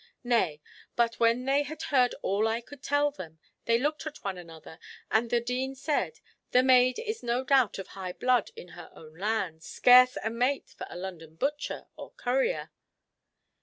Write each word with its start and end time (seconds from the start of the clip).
Nay! 0.23 0.59
But 0.95 1.19
when 1.19 1.45
they 1.45 1.61
had 1.61 1.83
heard 1.83 2.15
all 2.23 2.47
I 2.47 2.59
could 2.59 2.81
tell 2.81 3.11
them, 3.11 3.37
they 3.65 3.77
looked 3.77 4.07
at 4.07 4.23
one 4.23 4.35
another, 4.35 4.79
and 5.11 5.29
the 5.29 5.39
Dean 5.39 5.75
said, 5.75 6.21
'The 6.49 6.63
maid 6.63 6.97
is 6.97 7.21
no 7.21 7.43
doubt 7.43 7.77
of 7.77 7.89
high 7.89 8.13
blood 8.13 8.49
in 8.55 8.69
her 8.69 8.89
own 8.95 9.13
land—scarce 9.15 10.17
a 10.23 10.31
mate 10.31 10.71
for 10.71 10.87
a 10.89 10.97
London 10.97 11.35
butcher 11.35 11.85
or 11.97 12.13
currier." 12.13 12.71